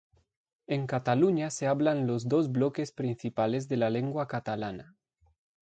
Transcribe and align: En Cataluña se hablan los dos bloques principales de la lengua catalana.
En 0.65 0.87
Cataluña 0.87 1.51
se 1.51 1.67
hablan 1.67 2.07
los 2.07 2.27
dos 2.27 2.51
bloques 2.51 2.91
principales 2.91 3.67
de 3.67 3.77
la 3.77 3.91
lengua 3.91 4.27
catalana. 4.27 4.95